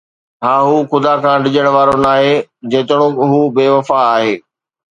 ها، 0.43 0.53
هو 0.67 0.75
خدا 0.91 1.13
کان 1.23 1.37
ڊڄڻ 1.43 1.67
وارو 1.75 1.95
ناهي، 2.05 2.33
جيتوڻيڪ 2.71 3.15
هو 3.31 3.39
بي 3.55 3.65
وفا 3.77 3.99
آهي 4.15 4.33